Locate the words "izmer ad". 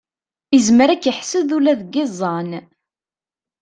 0.57-0.99